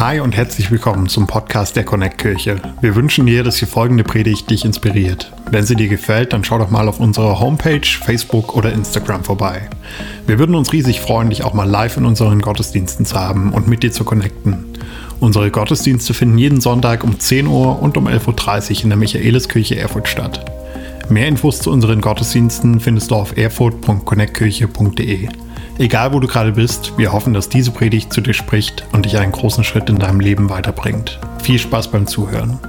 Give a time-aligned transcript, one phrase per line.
[0.00, 2.56] Hi und herzlich willkommen zum Podcast der Connect Kirche.
[2.80, 5.30] Wir wünschen dir, dass die folgende Predigt dich inspiriert.
[5.50, 9.68] Wenn sie dir gefällt, dann schau doch mal auf unserer Homepage, Facebook oder Instagram vorbei.
[10.26, 13.68] Wir würden uns riesig freuen, dich auch mal live in unseren Gottesdiensten zu haben und
[13.68, 14.64] mit dir zu connecten.
[15.20, 19.76] Unsere Gottesdienste finden jeden Sonntag um 10 Uhr und um 11.30 Uhr in der Michaeliskirche
[19.76, 20.50] Erfurt statt.
[21.10, 25.28] Mehr Infos zu unseren Gottesdiensten findest du auf erfurt.connectkirche.de.
[25.80, 29.16] Egal wo du gerade bist, wir hoffen, dass diese Predigt zu dir spricht und dich
[29.16, 31.18] einen großen Schritt in deinem Leben weiterbringt.
[31.42, 32.60] Viel Spaß beim Zuhören.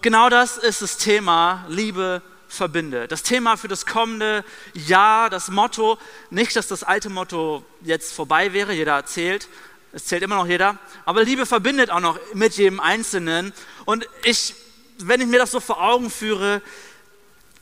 [0.00, 3.08] Genau das ist das Thema Liebe verbinde.
[3.08, 5.98] Das Thema für das kommende Jahr, das Motto,
[6.30, 9.48] nicht, dass das alte Motto jetzt vorbei wäre, jeder erzählt,
[9.92, 13.52] es zählt immer noch jeder, aber Liebe verbindet auch noch mit jedem Einzelnen.
[13.86, 14.54] Und ich,
[14.98, 16.62] wenn ich mir das so vor Augen führe,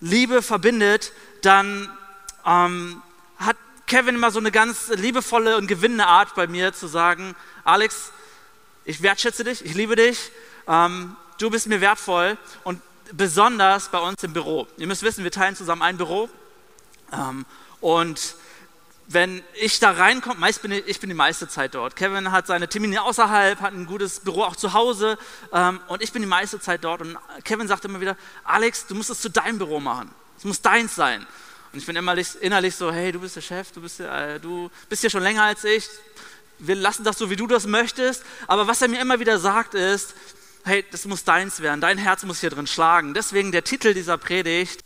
[0.01, 1.13] Liebe verbindet,
[1.43, 1.91] dann
[2.45, 3.03] ähm,
[3.39, 8.13] hat Kevin immer so eine ganz liebevolle und gewinnende Art bei mir zu sagen, Alex,
[8.85, 10.31] ich wertschätze dich, ich liebe dich,
[10.67, 12.81] ähm, du bist mir wertvoll und
[13.13, 14.67] besonders bei uns im Büro.
[14.77, 16.29] Ihr müsst wissen, wir teilen zusammen ein Büro
[17.13, 17.45] ähm,
[17.81, 18.37] und
[19.09, 21.95] wenn ich da reinkomme, meist bin ich, ich, bin die meiste Zeit dort.
[21.95, 25.17] Kevin hat seine Termine außerhalb, hat ein gutes Büro auch zu Hause
[25.53, 27.03] ähm, und ich bin die meiste Zeit dort.
[27.03, 30.11] Und Kevin sagt immer wieder, Alex, du musst es zu deinem Büro machen.
[30.39, 31.27] Es muss deins sein.
[31.73, 34.71] Und ich bin immer innerlich so, hey, du bist der Chef, du bist, äh, du
[34.89, 35.87] bist hier schon länger als ich.
[36.59, 38.25] Wir lassen das so, wie du das möchtest.
[38.47, 40.15] Aber was er mir immer wieder sagt ist,
[40.65, 41.81] hey, das muss deins werden.
[41.81, 43.15] Dein Herz muss hier drin schlagen.
[43.15, 44.85] Deswegen der Titel dieser Predigt,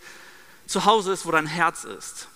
[0.67, 2.29] zu Hause ist, wo dein Herz ist.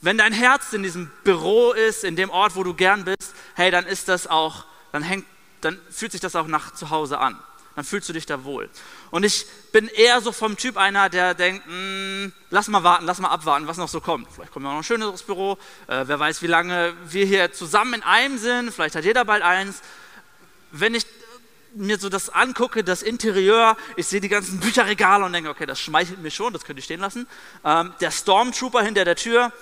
[0.00, 3.70] Wenn dein Herz in diesem Büro ist, in dem Ort, wo du gern bist, hey,
[3.70, 5.26] dann ist das auch, dann hängt,
[5.60, 7.38] dann fühlt sich das auch nach zu Hause an
[7.80, 8.68] dann fühlst du dich da wohl.
[9.10, 13.18] Und ich bin eher so vom Typ einer, der denkt, mm, lass mal warten, lass
[13.18, 14.28] mal abwarten, was noch so kommt.
[14.32, 15.58] Vielleicht kommt ja noch ein schöneres Büro,
[15.88, 19.42] äh, wer weiß, wie lange wir hier zusammen in einem sind, vielleicht hat jeder bald
[19.42, 19.82] eins.
[20.70, 21.04] Wenn ich
[21.74, 25.80] mir so das angucke, das Interieur, ich sehe die ganzen Bücherregale und denke, okay, das
[25.80, 27.26] schmeichelt mir schon, das könnte ich stehen lassen.
[27.64, 29.52] Ähm, der Stormtrooper hinter der Tür,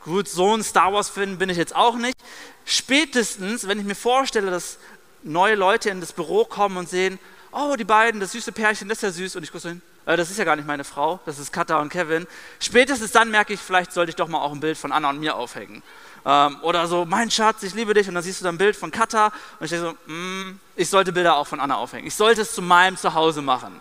[0.00, 2.16] gut, so ein Star Wars-Fan bin ich jetzt auch nicht.
[2.64, 4.78] Spätestens, wenn ich mir vorstelle, dass
[5.22, 7.18] neue Leute in das Büro kommen und sehen,
[7.56, 9.36] oh, die beiden, das süße Pärchen, das ist ja süß.
[9.36, 11.52] Und ich gucke so hin, äh, das ist ja gar nicht meine Frau, das ist
[11.52, 12.26] Katha und Kevin.
[12.60, 15.18] Spätestens dann merke ich, vielleicht sollte ich doch mal auch ein Bild von Anna und
[15.18, 15.82] mir aufhängen.
[16.24, 18.08] Ähm, oder so, mein Schatz, ich liebe dich.
[18.08, 19.32] Und dann siehst du dann ein Bild von Katha.
[19.58, 22.06] Und ich denke so, mm, ich sollte Bilder auch von Anna aufhängen.
[22.06, 23.80] Ich sollte es zu meinem Zuhause machen.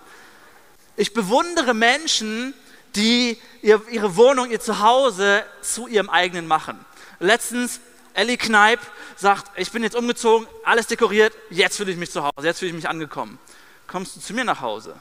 [0.96, 2.54] Ich bewundere Menschen,
[2.96, 6.80] die ihre Wohnung, ihr Zuhause zu ihrem eigenen machen.
[7.20, 7.82] Letztens
[8.14, 8.80] Ellie Kneip
[9.18, 12.70] sagt, ich bin jetzt umgezogen, alles dekoriert, jetzt fühle ich mich zu Hause, jetzt fühle
[12.70, 13.38] ich mich angekommen.
[13.96, 14.94] Kommst du zu mir nach Hause,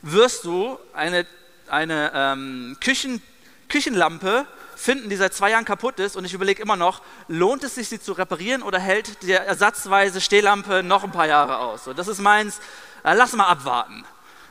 [0.00, 1.26] wirst du eine,
[1.68, 3.20] eine ähm, Küchen,
[3.68, 7.74] Küchenlampe finden, die seit zwei Jahren kaputt ist und ich überlege immer noch, lohnt es
[7.74, 11.84] sich, sie zu reparieren oder hält die ersatzweise Stehlampe noch ein paar Jahre aus?
[11.84, 12.60] So, das ist meins,
[13.04, 14.06] äh, lass mal abwarten.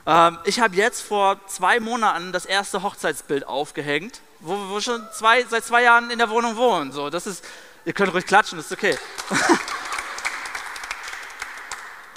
[0.05, 5.43] Ähm, ich habe jetzt vor zwei Monaten das erste Hochzeitsbild aufgehängt wo wir schon zwei,
[5.45, 6.91] seit zwei Jahren in der Wohnung wohnen.
[6.91, 7.43] So, das ist,
[7.85, 8.95] ihr könnt ruhig klatschen, das ist okay.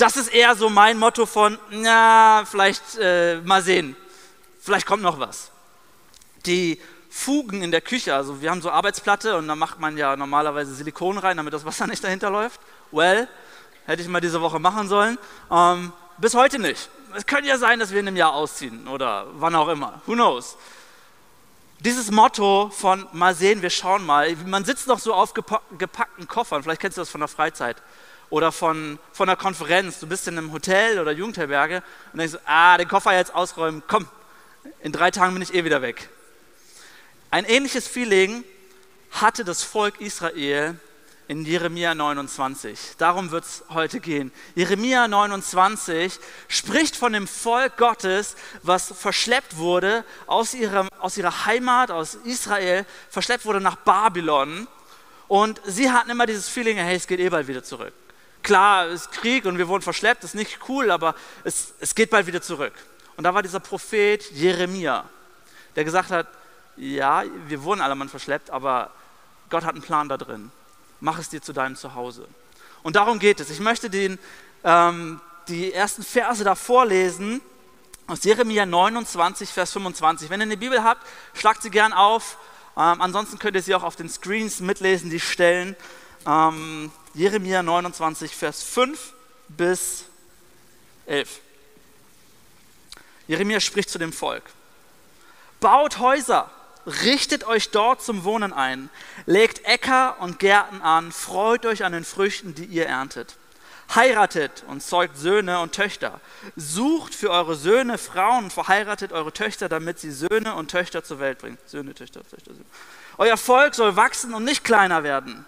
[0.03, 3.95] Das ist eher so mein Motto von, na, vielleicht äh, mal sehen,
[4.59, 5.53] vielleicht kommt noch was.
[6.45, 10.17] Die Fugen in der Küche, also wir haben so Arbeitsplatte und da macht man ja
[10.17, 12.61] normalerweise Silikon rein, damit das Wasser nicht dahinter läuft.
[12.91, 13.29] Well,
[13.87, 15.19] hätte ich mal diese Woche machen sollen.
[15.53, 16.91] Ähm, bis heute nicht.
[17.15, 20.03] Es könnte ja sein, dass wir in einem Jahr ausziehen oder wann auch immer.
[20.07, 20.57] Who knows?
[21.79, 26.65] Dieses Motto von mal sehen, wir schauen mal, man sitzt noch so auf gepackten Koffern,
[26.65, 27.77] vielleicht kennst du das von der Freizeit
[28.33, 31.83] oder von, von einer Konferenz, du bist in einem Hotel oder Jugendherberge
[32.13, 34.09] und denkst, ah, den Koffer jetzt ausräumen, komm,
[34.81, 36.09] in drei Tagen bin ich eh wieder weg.
[37.31, 38.43] Ein ähnliches Feeling
[39.11, 40.81] hatte das Volk Israel
[41.29, 42.97] in Jeremia 29.
[42.97, 44.33] Darum wird es heute gehen.
[44.55, 46.19] Jeremia 29
[46.49, 52.87] spricht von dem Volk Gottes, was verschleppt wurde aus, ihrem, aus ihrer Heimat, aus Israel,
[53.11, 54.69] verschleppt wurde nach Babylon.
[55.29, 57.93] Und sie hatten immer dieses Feeling, hey, es geht eh bald wieder zurück.
[58.43, 62.11] Klar, es ist Krieg und wir wurden verschleppt, ist nicht cool, aber es, es geht
[62.11, 62.75] bald wieder zurück.
[63.17, 65.05] Und da war dieser Prophet Jeremia,
[65.77, 66.27] der gesagt hat,
[66.77, 68.91] ja, wir wurden alle mal verschleppt, aber
[69.51, 70.51] Gott hat einen Plan da drin
[71.03, 72.27] mach es dir zu deinem Zuhause.
[72.83, 73.51] Und darum geht es.
[73.51, 74.19] Ich möchte den,
[74.65, 77.43] ähm, die ersten Verse da vorlesen
[78.07, 80.31] aus Jeremia 29, Vers 25.
[80.31, 82.39] Wenn ihr eine Bibel habt, schlagt sie gern auf.
[82.77, 85.77] Ähm, ansonsten könnt ihr sie auch auf den Screens mitlesen, die Stellen.
[86.27, 89.13] Ähm, Jeremia 29, Vers 5
[89.49, 90.05] bis
[91.07, 91.41] 11.
[93.27, 94.45] Jeremia spricht zu dem Volk.
[95.61, 96.51] Baut Häuser,
[96.87, 98.91] richtet euch dort zum Wohnen ein,
[99.27, 103.37] legt Äcker und Gärten an, freut euch an den Früchten, die ihr erntet.
[103.95, 106.21] Heiratet und zeugt Söhne und Töchter.
[106.57, 111.39] Sucht für eure Söhne Frauen verheiratet eure Töchter, damit sie Söhne und Töchter zur Welt
[111.39, 111.59] bringen.
[111.67, 112.65] Söhne, Töchter, Töchter, Söhne.
[113.19, 115.45] Euer Volk soll wachsen und nicht kleiner werden.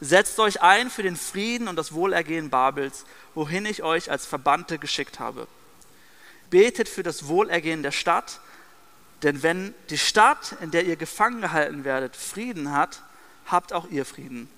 [0.00, 3.04] Setzt euch ein für den Frieden und das Wohlergehen Babels,
[3.34, 5.48] wohin ich euch als Verbannte geschickt habe.
[6.50, 8.40] Betet für das Wohlergehen der Stadt,
[9.22, 13.02] denn wenn die Stadt, in der ihr gefangen gehalten werdet, Frieden hat,
[13.46, 14.50] habt auch ihr Frieden.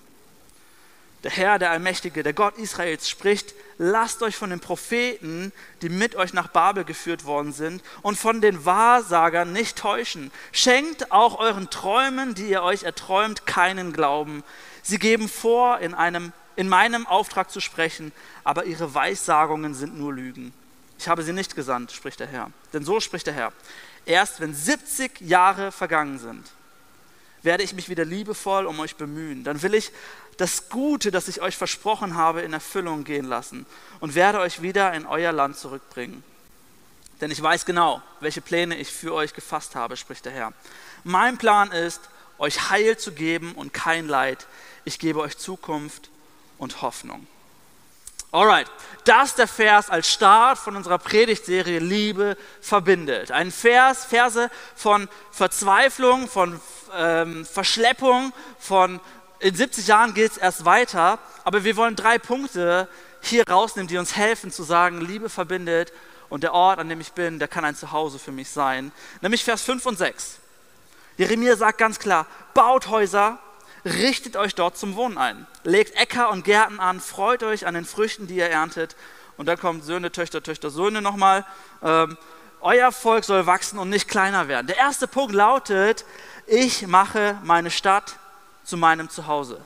[1.23, 5.51] Der Herr, der Allmächtige, der Gott Israels spricht, lasst euch von den Propheten,
[5.81, 10.31] die mit euch nach Babel geführt worden sind, und von den Wahrsagern nicht täuschen.
[10.53, 14.43] Schenkt auch euren Träumen, die ihr euch erträumt, keinen Glauben.
[14.89, 18.11] Sie geben vor, in, einem, in meinem Auftrag zu sprechen,
[18.43, 20.51] aber ihre Weissagungen sind nur Lügen.
[20.97, 22.49] Ich habe sie nicht gesandt, spricht der Herr.
[22.73, 23.53] Denn so spricht der Herr.
[24.07, 26.43] Erst wenn 70 Jahre vergangen sind,
[27.43, 29.43] werde ich mich wieder liebevoll um euch bemühen.
[29.43, 29.91] Dann will ich
[30.37, 33.67] das Gute, das ich euch versprochen habe, in Erfüllung gehen lassen
[33.99, 36.23] und werde euch wieder in euer Land zurückbringen.
[37.21, 40.51] Denn ich weiß genau, welche Pläne ich für euch gefasst habe, spricht der Herr.
[41.03, 42.01] Mein Plan ist,
[42.39, 44.47] euch Heil zu geben und kein Leid.
[44.85, 46.09] Ich gebe euch Zukunft
[46.57, 47.27] und Hoffnung.
[48.31, 48.67] Alright,
[49.05, 53.31] das ist der Vers als Start von unserer Predigtserie Liebe verbindet.
[53.31, 56.61] Ein Vers, Verse von Verzweiflung, von
[56.95, 58.99] ähm, Verschleppung, von
[59.39, 62.87] in 70 Jahren geht es erst weiter, aber wir wollen drei Punkte
[63.21, 65.91] hier rausnehmen, die uns helfen zu sagen, Liebe verbindet
[66.29, 68.91] und der Ort, an dem ich bin, der kann ein Zuhause für mich sein.
[69.21, 70.37] Nämlich Vers 5 und 6.
[71.17, 73.39] Jeremia sagt ganz klar, baut Häuser,
[73.85, 77.85] richtet euch dort zum Wohnen ein, legt Äcker und Gärten an, freut euch an den
[77.85, 78.95] Früchten, die ihr erntet.
[79.37, 81.45] Und dann kommt Söhne, Töchter, Töchter, Söhne nochmal.
[81.81, 82.17] Ähm,
[82.61, 84.67] euer Volk soll wachsen und nicht kleiner werden.
[84.67, 86.03] Der erste Punkt lautet,
[86.45, 88.17] ich mache meine Stadt
[88.65, 89.61] zu meinem Zuhause.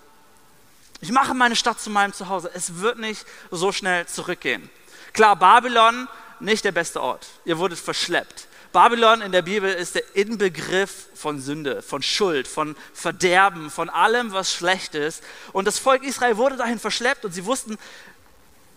[1.01, 2.51] Ich mache meine Stadt zu meinem Zuhause.
[2.53, 4.69] Es wird nicht so schnell zurückgehen.
[5.11, 6.07] Klar, Babylon
[6.39, 7.27] nicht der beste Ort.
[7.45, 8.47] Ihr wurdet verschleppt.
[8.73, 14.33] Babylon in der Bibel ist der Inbegriff von Sünde, von Schuld, von Verderben, von allem,
[14.33, 15.23] was schlecht ist.
[15.53, 17.77] Und das Volk Israel wurde dahin verschleppt und sie wussten,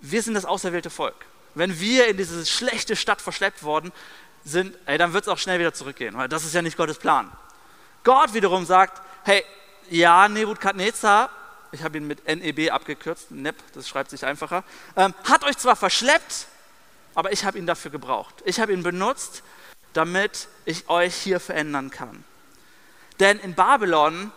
[0.03, 1.17] wir sind das auserwählte Volk.
[1.55, 3.91] Wenn wir in diese schlechte Stadt verschleppt worden
[4.45, 6.99] sind, ey, dann wird es auch schnell wieder zurückgehen, weil das ist ja nicht Gottes
[6.99, 7.33] Plan.
[8.05, 9.43] Gott wiederum sagt, hey,
[9.89, 11.31] ja, Nebukadnezar,
[11.73, 14.63] ich habe ihn mit NEB abgekürzt, NEP, das schreibt sich einfacher,
[14.95, 16.49] ähm, hat euch zwar verschleppt,
[17.15, 18.35] aber ich habe ihn dafür gebraucht.
[18.45, 19.43] Ich habe ihn benutzt,
[19.97, 22.25] damit ich euch hier verändern kann.
[23.21, 24.31] Denn in Babylon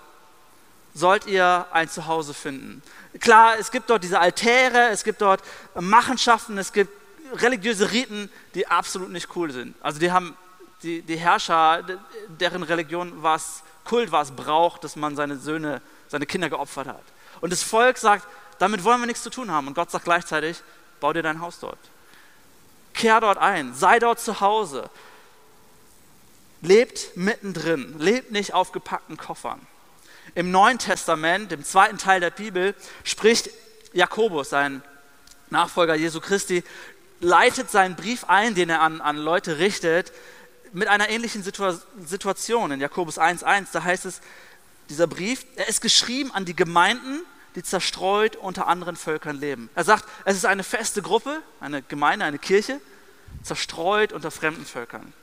[0.93, 2.81] sollt ihr ein Zuhause finden.
[3.19, 5.41] Klar, es gibt dort diese Altäre, es gibt dort
[5.75, 6.91] Machenschaften, es gibt
[7.33, 9.75] religiöse Riten, die absolut nicht cool sind.
[9.81, 10.35] Also die haben
[10.81, 11.83] die, die Herrscher,
[12.27, 13.39] deren Religion war
[13.83, 17.03] Kult war es braucht, dass man seine Söhne, seine Kinder geopfert hat.
[17.41, 18.27] Und das Volk sagt,
[18.59, 19.67] damit wollen wir nichts zu tun haben.
[19.67, 20.61] Und Gott sagt gleichzeitig,
[20.99, 21.79] bau dir dein Haus dort.
[22.93, 24.89] Kehr dort ein, sei dort zu Hause.
[26.61, 29.65] Lebt mittendrin, lebt nicht auf gepackten Koffern.
[30.35, 33.49] Im Neuen Testament, dem zweiten Teil der Bibel, spricht
[33.93, 34.83] Jakobus, sein
[35.49, 36.63] Nachfolger Jesu Christi,
[37.19, 40.11] leitet seinen Brief ein, den er an, an Leute richtet,
[40.73, 43.67] mit einer ähnlichen Situation in Jakobus 1.1.
[43.73, 44.21] Da heißt es,
[44.89, 47.21] dieser Brief, er ist geschrieben an die Gemeinden,
[47.55, 49.69] die zerstreut unter anderen Völkern leben.
[49.75, 52.79] Er sagt, es ist eine feste Gruppe, eine Gemeinde, eine Kirche,
[53.43, 55.13] zerstreut unter fremden Völkern.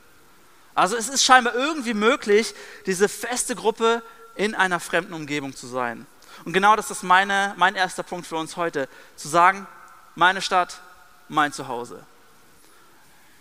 [0.77, 2.53] Also es ist scheinbar irgendwie möglich,
[2.85, 4.03] diese feste Gruppe
[4.35, 6.05] in einer fremden Umgebung zu sein.
[6.45, 9.65] Und genau das ist meine, mein erster Punkt für uns heute, zu sagen,
[10.13, 10.79] meine Stadt,
[11.29, 12.05] mein Zuhause.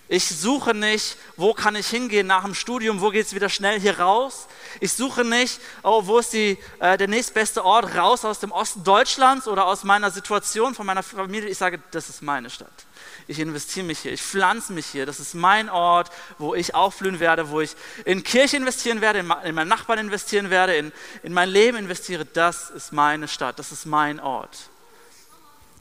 [0.08, 3.78] Ich suche nicht, wo kann ich hingehen nach dem Studium, wo geht es wieder schnell
[3.78, 4.46] hier raus.
[4.80, 8.82] Ich suche nicht, oh, wo ist die, äh, der nächstbeste Ort raus aus dem Osten
[8.82, 11.50] Deutschlands oder aus meiner Situation, von meiner Familie.
[11.50, 12.85] Ich sage, das ist meine Stadt.
[13.28, 15.06] Ich investiere mich hier, ich pflanze mich hier.
[15.06, 19.32] Das ist mein Ort, wo ich aufblühen werde, wo ich in Kirche investieren werde, in,
[19.44, 20.92] in meinen Nachbarn investieren werde, in,
[21.22, 22.24] in mein Leben investiere.
[22.24, 24.70] Das ist meine Stadt, das ist mein Ort.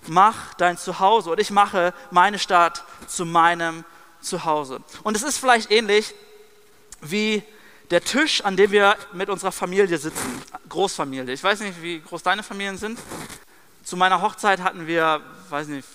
[0.07, 4.81] Mach dein Zuhause und ich mache meine Stadt zu meinem Zuhause zu Hause.
[5.03, 6.13] Und es ist vielleicht ähnlich
[7.01, 7.43] wie
[7.91, 11.33] der Tisch, an dem wir mit unserer Familie sitzen, Großfamilie.
[11.33, 12.99] Ich weiß nicht, wie groß deine Familien sind.
[13.83, 15.87] Zu meiner Hochzeit hatten wir, weiß nicht,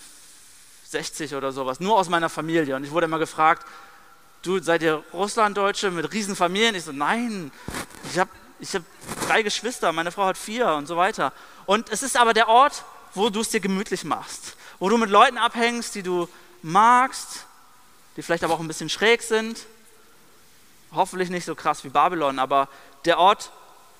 [0.90, 2.74] 60 oder sowas, nur aus meiner Familie.
[2.74, 3.66] Und ich wurde immer gefragt,
[4.42, 6.74] du seid ihr Russlanddeutsche mit Riesenfamilien?
[6.74, 7.52] Ich so, nein,
[8.10, 8.82] ich habe ich hab
[9.26, 11.32] drei Geschwister, meine Frau hat vier und so weiter.
[11.64, 15.10] Und es ist aber der Ort, wo du es dir gemütlich machst, wo du mit
[15.10, 16.28] Leuten abhängst, die du
[16.62, 17.46] magst,
[18.16, 19.58] die vielleicht aber auch ein bisschen schräg sind.
[20.92, 22.68] Hoffentlich nicht so krass wie Babylon, aber
[23.06, 23.50] Der Ort,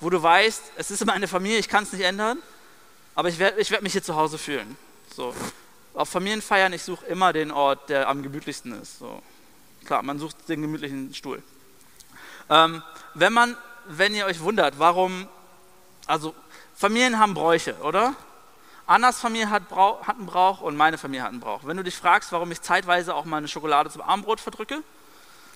[0.01, 2.39] wo du weißt, es ist meine Familie, ich kann es nicht ändern,
[3.15, 4.77] aber ich werde ich werd mich hier zu Hause fühlen.
[5.15, 5.35] So.
[5.95, 8.99] Auf Familienfeiern, ich suche immer den Ort, der am gemütlichsten ist.
[8.99, 9.23] So.
[9.85, 11.43] Klar, man sucht den gemütlichen Stuhl.
[12.49, 12.83] Ähm,
[13.15, 13.57] wenn man,
[13.87, 15.29] wenn ihr euch wundert, warum,
[16.07, 16.35] also
[16.75, 18.15] Familien haben Bräuche, oder?
[18.87, 21.61] Annas Familie hat, Brauch, hat einen Brauch und meine Familie hat einen Brauch.
[21.65, 24.83] Wenn du dich fragst, warum ich zeitweise auch meine Schokolade zum Abendbrot verdrücke,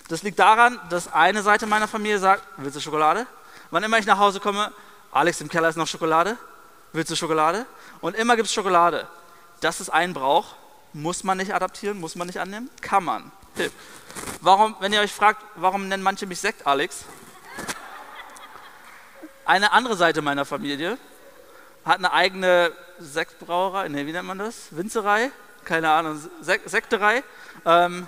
[0.07, 3.25] das liegt daran, dass eine Seite meiner Familie sagt, willst du Schokolade?
[3.71, 4.71] Wann immer ich nach Hause komme,
[5.11, 6.37] Alex, im Keller ist noch Schokolade,
[6.93, 7.65] willst du Schokolade?
[8.01, 9.07] Und immer gibt es Schokolade.
[9.61, 10.55] Das ist ein Brauch,
[10.93, 13.31] muss man nicht adaptieren, muss man nicht annehmen, kann man.
[14.41, 17.05] Warum, wenn ihr euch fragt, warum nennen manche mich Sekt Alex?
[19.45, 20.97] Eine andere Seite meiner Familie
[21.85, 24.67] hat eine eigene Sektbrauerei, ne, wie nennt man das?
[24.71, 25.31] Winzerei?
[25.63, 27.23] Keine Ahnung, Sek Sekterei.
[27.65, 28.07] Ähm,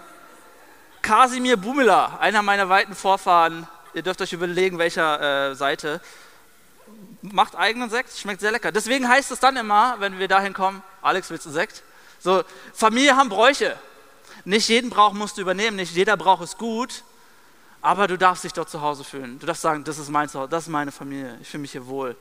[1.01, 6.01] Kasimir Bumila, einer meiner weiten Vorfahren, ihr dürft euch überlegen, welcher äh, Seite,
[7.21, 8.71] macht eigenen Sekt, schmeckt sehr lecker.
[8.71, 11.83] Deswegen heißt es dann immer, wenn wir dahin kommen, Alex, willst du Sekt?
[12.19, 12.43] So,
[12.73, 13.77] Familie haben Bräuche.
[14.45, 17.03] Nicht jeden Brauch musst du übernehmen, nicht jeder Brauch ist gut,
[17.81, 19.39] aber du darfst dich dort zu Hause fühlen.
[19.39, 21.87] Du darfst sagen, das ist mein Zuhause, das ist meine Familie, ich fühle mich hier
[21.87, 22.15] wohl.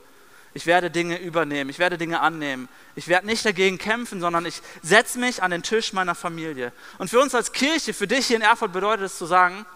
[0.54, 2.66] Ich werde Dinge übernehmen, ich werde Dinge annehmen.
[2.94, 6.72] Ich werde nicht dagegen kämpfen, sondern ich setze mich an den Tisch meiner Familie.
[6.96, 9.66] Und für uns als Kirche, für dich hier in Erfurt bedeutet es zu sagen,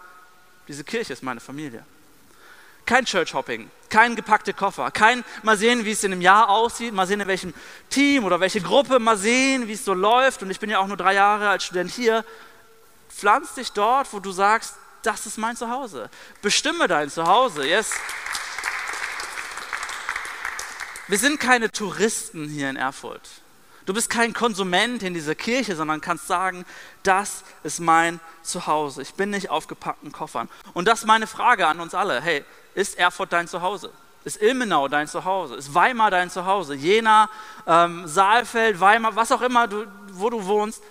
[0.67, 1.85] diese Kirche ist meine Familie.
[2.91, 7.07] Kein Church-Hopping, kein gepackte Koffer, kein mal sehen, wie es in einem Jahr aussieht, mal
[7.07, 7.53] sehen, in welchem
[7.89, 10.43] Team oder welche Gruppe, mal sehen, wie es so läuft.
[10.43, 12.25] Und ich bin ja auch nur drei Jahre als Student hier.
[13.09, 16.09] Pflanz dich dort, wo du sagst, das ist mein Zuhause.
[16.41, 17.65] Bestimme dein Zuhause.
[17.65, 17.93] Yes.
[21.07, 23.21] Wir sind keine Touristen hier in Erfurt.
[23.91, 26.63] Du bist kein Konsument in dieser Kirche, sondern kannst sagen,
[27.03, 29.01] das ist mein Zuhause.
[29.01, 30.47] Ich bin nicht auf gepackten Koffern.
[30.73, 32.21] Und das ist meine Frage an uns alle.
[32.21, 33.91] Hey, ist Erfurt dein Zuhause?
[34.23, 35.55] Ist Ilmenau dein Zuhause?
[35.55, 36.73] Ist Weimar dein Zuhause?
[36.73, 37.29] Jena,
[37.67, 40.81] ähm, Saalfeld, Weimar, was auch immer, du, wo du wohnst,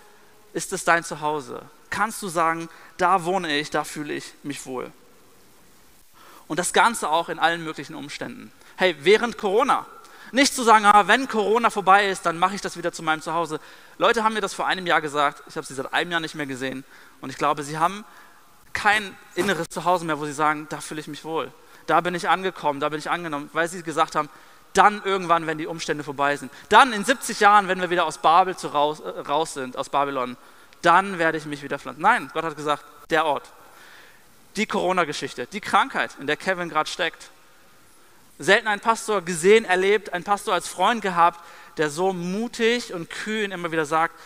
[0.52, 1.62] ist es dein Zuhause?
[1.88, 4.92] Kannst du sagen, da wohne ich, da fühle ich mich wohl?
[6.48, 8.52] Und das Ganze auch in allen möglichen Umständen.
[8.76, 9.86] Hey, während Corona,
[10.32, 13.22] nicht zu sagen, ah, wenn Corona vorbei ist, dann mache ich das wieder zu meinem
[13.22, 13.60] Zuhause.
[13.98, 15.42] Leute haben mir das vor einem Jahr gesagt.
[15.48, 16.84] Ich habe sie seit einem Jahr nicht mehr gesehen.
[17.20, 18.04] Und ich glaube, sie haben
[18.72, 21.52] kein inneres Zuhause mehr, wo sie sagen, da fühle ich mich wohl.
[21.86, 24.28] Da bin ich angekommen, da bin ich angenommen, weil sie gesagt haben,
[24.74, 26.52] dann irgendwann, wenn die Umstände vorbei sind.
[26.68, 29.88] Dann in 70 Jahren, wenn wir wieder aus Babel zu raus, äh, raus sind, aus
[29.88, 30.36] Babylon,
[30.82, 32.00] dann werde ich mich wieder pflanzen.
[32.00, 33.50] Nein, Gott hat gesagt, der Ort.
[34.56, 37.30] Die Corona-Geschichte, die Krankheit, in der Kevin gerade steckt,
[38.40, 41.44] selten einen Pastor gesehen, erlebt, einen Pastor als Freund gehabt,
[41.76, 44.18] der so mutig und kühn immer wieder sagt,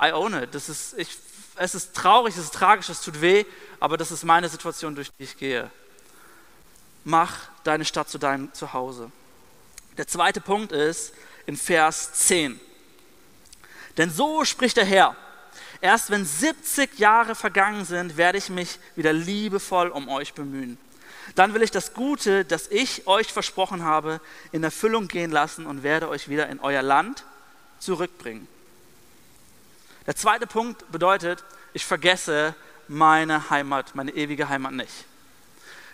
[0.00, 0.54] I own it.
[0.54, 1.18] Das ist, ich,
[1.56, 3.44] es ist traurig, es ist tragisch, es tut weh,
[3.80, 5.70] aber das ist meine Situation, durch die ich gehe.
[7.04, 9.10] Mach deine Stadt zu deinem Zuhause.
[9.98, 11.12] Der zweite Punkt ist
[11.44, 12.60] in Vers 10.
[13.96, 15.16] Denn so spricht der Herr,
[15.80, 20.78] erst wenn 70 Jahre vergangen sind, werde ich mich wieder liebevoll um euch bemühen
[21.34, 24.20] dann will ich das Gute, das ich euch versprochen habe,
[24.52, 27.24] in Erfüllung gehen lassen und werde euch wieder in euer Land
[27.78, 28.48] zurückbringen.
[30.06, 32.54] Der zweite Punkt bedeutet, ich vergesse
[32.88, 34.92] meine Heimat, meine ewige Heimat nicht.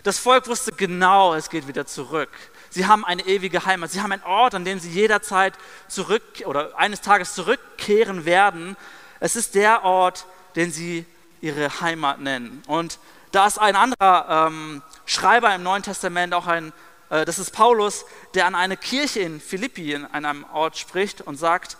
[0.02, 2.30] Das Volk wusste genau, es geht wieder zurück.
[2.70, 3.90] Sie haben eine ewige Heimat.
[3.90, 5.54] Sie haben einen Ort, an dem sie jederzeit
[5.88, 8.76] zurück oder eines Tages zurückkehren werden.
[9.20, 11.04] Es ist der Ort, den sie
[11.40, 12.62] ihre Heimat nennen.
[12.66, 12.98] Und
[13.32, 16.72] da ist ein anderer ähm, Schreiber im Neuen Testament, auch ein,
[17.10, 18.04] äh, das ist Paulus,
[18.34, 21.76] der an eine Kirche in Philippi, in einem Ort spricht und sagt,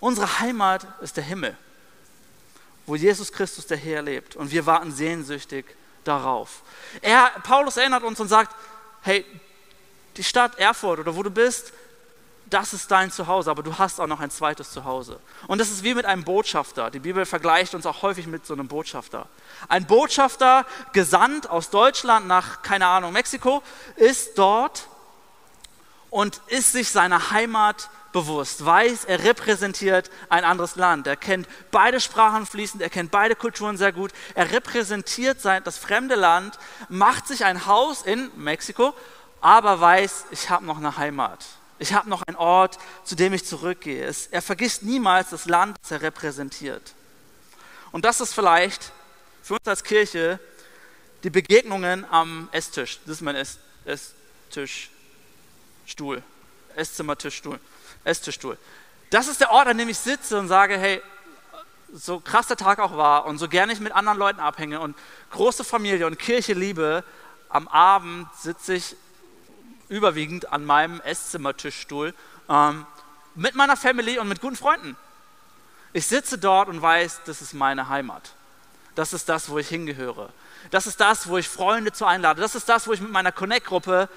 [0.00, 1.56] unsere Heimat ist der Himmel,
[2.86, 5.66] wo Jesus Christus der Herr lebt und wir warten sehnsüchtig
[6.04, 6.62] darauf.
[7.02, 8.54] Er, Paulus erinnert uns und sagt,
[9.02, 9.24] hey,
[10.16, 11.72] die Stadt Erfurt oder wo du bist,
[12.50, 15.20] das ist dein Zuhause, aber du hast auch noch ein zweites Zuhause.
[15.46, 16.90] Und das ist wie mit einem Botschafter.
[16.90, 19.26] Die Bibel vergleicht uns auch häufig mit so einem Botschafter.
[19.68, 23.62] Ein Botschafter, gesandt aus Deutschland nach, keine Ahnung, Mexiko,
[23.96, 24.88] ist dort
[26.10, 31.06] und ist sich seiner Heimat bewusst, weiß, er repräsentiert ein anderes Land.
[31.06, 34.10] Er kennt beide Sprachen fließend, er kennt beide Kulturen sehr gut.
[34.34, 38.92] Er repräsentiert sein, das fremde Land, macht sich ein Haus in Mexiko,
[39.40, 41.46] aber weiß, ich habe noch eine Heimat.
[41.80, 44.14] Ich habe noch einen Ort, zu dem ich zurückgehe.
[44.30, 46.94] er vergisst niemals das Land, das er repräsentiert.
[47.90, 48.92] Und das ist vielleicht
[49.42, 50.38] für uns als Kirche
[51.24, 53.00] die Begegnungen am Esstisch.
[53.06, 54.90] Das ist mein Ess Esstisch,
[55.86, 56.22] Stuhl,
[56.76, 57.58] Esszimmertisch, Stuhl,
[58.04, 58.58] Esstischstuhl.
[59.08, 61.00] Das ist der Ort, an dem ich sitze und sage, hey,
[61.94, 64.94] so krass der Tag auch war und so gerne ich mit anderen Leuten abhänge und
[65.30, 67.04] große Familie und Kirche liebe,
[67.48, 68.96] am Abend sitze ich
[69.90, 72.14] überwiegend an meinem Esszimmertischstuhl
[72.48, 72.86] ähm,
[73.34, 74.96] mit meiner Family und mit guten Freunden.
[75.92, 78.32] Ich sitze dort und weiß, das ist meine Heimat.
[78.94, 80.30] Das ist das, wo ich hingehöre.
[80.70, 82.40] Das ist das, wo ich Freunde zu einlade.
[82.40, 84.08] Das ist das, wo ich mit meiner Connect-Gruppe,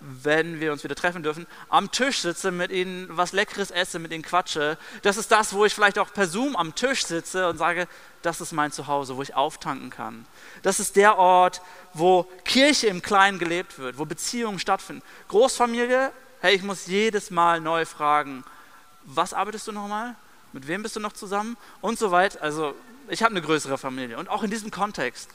[0.00, 4.12] wenn wir uns wieder treffen dürfen, am Tisch sitze, mit ihnen was Leckeres esse, mit
[4.12, 4.78] ihnen quatsche.
[5.02, 7.88] Das ist das, wo ich vielleicht auch per Zoom am Tisch sitze und sage,
[8.22, 10.26] das ist mein Zuhause, wo ich auftanken kann.
[10.62, 11.62] Das ist der Ort,
[11.94, 15.02] wo Kirche im Kleinen gelebt wird, wo Beziehungen stattfinden.
[15.28, 18.44] Großfamilie, hey, ich muss jedes Mal neu fragen,
[19.04, 20.14] was arbeitest du nochmal?
[20.52, 21.56] Mit wem bist du noch zusammen?
[21.80, 22.42] Und so weiter.
[22.42, 22.74] Also
[23.08, 24.18] ich habe eine größere Familie.
[24.18, 25.30] Und auch in diesem Kontext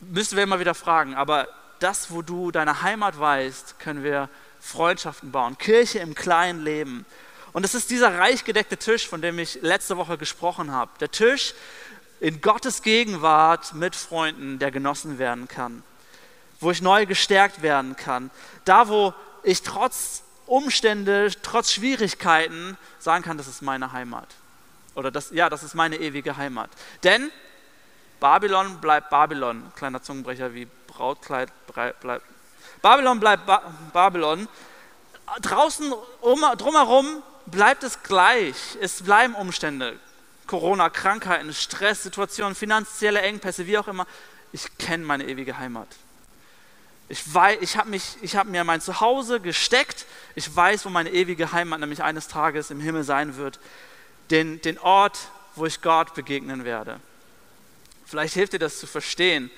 [0.00, 1.14] müssen wir immer wieder fragen.
[1.14, 1.48] Aber
[1.80, 4.28] das, wo du deine Heimat weißt, können wir
[4.60, 5.58] Freundschaften bauen.
[5.58, 7.06] Kirche im kleinen Leben.
[7.52, 10.90] Und es ist dieser reich gedeckte Tisch, von dem ich letzte Woche gesprochen habe.
[11.00, 11.54] Der Tisch
[12.20, 15.82] in Gottes Gegenwart mit Freunden, der genossen werden kann.
[16.60, 18.30] Wo ich neu gestärkt werden kann.
[18.64, 24.28] Da, wo ich trotz Umstände, trotz Schwierigkeiten sagen kann, das ist meine Heimat.
[24.94, 26.70] Oder das, ja, das ist meine ewige Heimat.
[27.02, 27.30] Denn
[28.20, 29.72] Babylon bleibt Babylon.
[29.74, 30.66] Kleiner Zungenbrecher wie
[31.00, 31.50] Brautkleid
[32.02, 32.26] bleibt.
[32.82, 33.62] Babylon bleibt ba
[33.94, 34.46] Babylon.
[35.40, 38.76] Draußen um, drumherum bleibt es gleich.
[38.82, 39.98] Es bleiben Umstände.
[40.46, 44.06] Corona, Krankheiten, Stress, Situationen, finanzielle Engpässe, wie auch immer.
[44.52, 45.88] Ich kenne meine ewige Heimat.
[47.08, 47.24] Ich,
[47.60, 50.04] ich habe hab mir mein Zuhause gesteckt.
[50.34, 53.58] Ich weiß, wo meine ewige Heimat nämlich eines Tages im Himmel sein wird.
[54.30, 55.18] Den, den Ort,
[55.54, 57.00] wo ich Gott begegnen werde.
[58.04, 59.50] Vielleicht hilft dir das zu verstehen,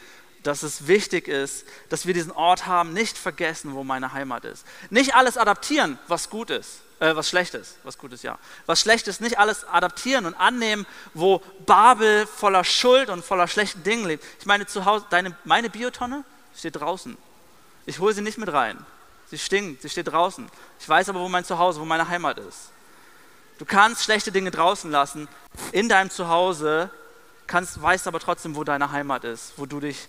[0.43, 4.67] dass es wichtig ist, dass wir diesen Ort haben, nicht vergessen, wo meine Heimat ist.
[4.91, 8.39] Nicht alles adaptieren, was gut ist, äh, was schlecht ist, was gut ist, ja.
[8.67, 13.83] Was schlecht ist, nicht alles adaptieren und annehmen, wo Babel voller Schuld und voller schlechten
[13.83, 14.25] Dingen lebt.
[14.41, 16.25] Ich meine, zu Hause, deine, meine Biotonne
[16.57, 17.17] steht draußen.
[17.87, 18.85] Ich hole sie nicht mit rein.
[19.31, 20.49] Sie stinkt, sie steht draußen.
[20.79, 22.71] Ich weiß aber, wo mein Zuhause, wo meine Heimat ist.
[23.59, 25.29] Du kannst schlechte Dinge draußen lassen,
[25.71, 26.91] in deinem Zuhause,
[27.47, 30.09] kannst, weißt aber trotzdem, wo deine Heimat ist, wo du dich,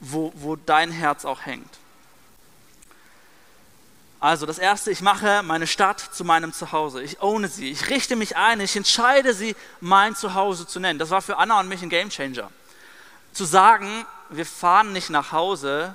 [0.00, 1.78] wo, wo dein Herz auch hängt.
[4.24, 7.02] Also das Erste, ich mache meine Stadt zu meinem Zuhause.
[7.02, 7.70] Ich ohne sie.
[7.70, 8.58] Ich richte mich ein.
[8.60, 10.98] Ich entscheide sie, mein Zuhause zu nennen.
[10.98, 12.50] Das war für Anna und mich ein Gamechanger.
[13.34, 15.94] Zu sagen, wir fahren nicht nach Hause,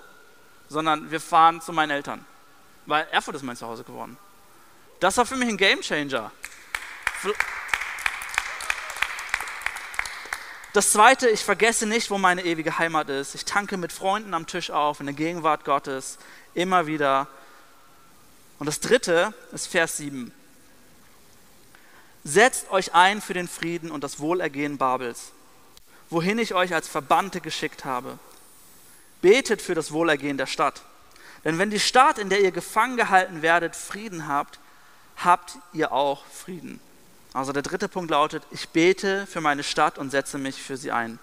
[0.68, 2.24] sondern wir fahren zu meinen Eltern.
[2.86, 4.16] Weil Erfurt ist mein Zuhause geworden.
[5.00, 6.32] Das war für mich ein Gamechanger.
[10.74, 13.34] Das zweite, ich vergesse nicht, wo meine ewige Heimat ist.
[13.34, 16.20] Ich tanke mit Freunden am Tisch auf, in der Gegenwart Gottes,
[16.54, 17.28] immer wieder.
[18.60, 20.32] Und das dritte ist Vers 7.
[22.24, 25.32] Setzt euch ein für den Frieden und das Wohlergehen Babels,
[26.12, 28.20] wohin ich euch als Verbannte geschickt habe.
[29.22, 30.84] Betet für das Wohlergehen der Stadt.
[31.46, 34.60] Denn wenn die Stadt, in der ihr gefangen gehalten werdet, Frieden habt,
[35.18, 36.80] habt ihr auch Frieden.
[37.34, 40.92] Also der dritte Punkt lautet, ich bete für meine Stadt und setze mich für sie
[40.92, 41.20] ein.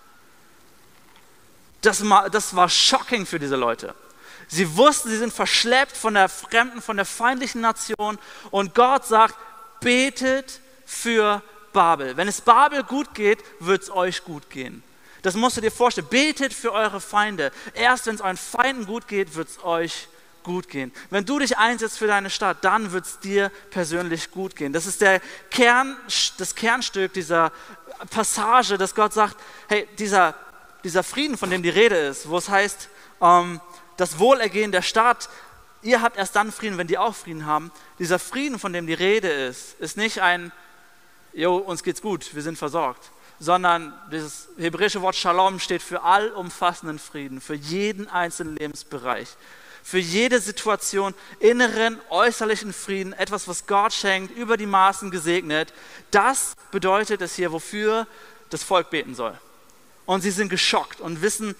[1.83, 3.95] Das, das war shocking für diese Leute.
[4.49, 8.19] Sie wussten, sie sind verschleppt von der fremden, von der feindlichen Nation
[8.51, 9.35] und Gott sagt,
[9.81, 11.43] betet für
[11.73, 12.17] Babel.
[12.17, 14.83] Wenn es Babel gut geht, wird es euch gut gehen.
[15.23, 16.07] Das musst du dir vorstellen.
[16.09, 17.51] Betet für eure Feinde.
[17.75, 20.09] Erst wenn es euren Feinden gut geht, wird es euch
[20.47, 20.93] gut gehen.
[21.11, 24.73] Wenn du dich einsetzt für deine Stadt, dann wird es dir persönlich gut gehen.
[24.73, 25.97] Das ist der Kern,
[26.39, 27.51] das Kernstück dieser
[28.11, 30.37] Passage, dass Gott sagt, hey, dieser,
[30.85, 32.89] dieser Frieden, von dem die Rede ist, wo es heißt,
[33.21, 33.61] ähm,
[33.97, 35.29] das Wohlergehen der Stadt,
[35.83, 37.73] ihr habt erst dann Frieden, wenn die auch Frieden haben.
[37.99, 40.53] Dieser Frieden, von dem die Rede ist, ist nicht ein,
[41.33, 46.99] jo, uns geht's gut, wir sind versorgt sondern dieses hebräische Wort Shalom steht für allumfassenden
[46.99, 49.29] Frieden, für jeden einzelnen Lebensbereich,
[49.87, 55.73] für jede Situation, inneren, äußerlichen Frieden, etwas, was Gott schenkt, über die Maßen gesegnet.
[56.11, 58.09] Das bedeutet es hier, wofür
[58.51, 59.39] das Volk beten soll.
[60.05, 61.55] Und sie sind geschockt und wissen,